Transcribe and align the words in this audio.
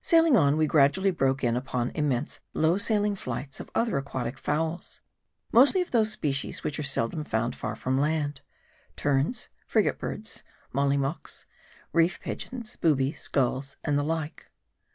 Sailing 0.00 0.38
on, 0.38 0.56
we 0.56 0.66
gradually 0.66 1.10
broke 1.10 1.44
in 1.44 1.54
upon 1.54 1.90
immense 1.90 2.40
low 2.54 2.78
sailing 2.78 3.14
flights 3.14 3.60
of 3.60 3.68
other 3.74 3.98
aquatic 3.98 4.38
fowls, 4.38 5.02
mostly 5.52 5.82
of 5.82 5.90
those 5.90 6.10
species 6.10 6.64
which 6.64 6.78
are 6.78 6.82
seldom 6.82 7.24
found 7.24 7.54
far 7.54 7.76
from 7.76 8.00
land: 8.00 8.40
terns, 8.96 9.50
frigate 9.66 9.98
birds, 9.98 10.42
mollymeaux, 10.72 11.44
reef 11.92 12.18
pigeons, 12.22 12.76
boobies, 12.76 13.28
gulls, 13.28 13.76
and 13.84 13.98
the 13.98 14.02
like. 14.02 14.46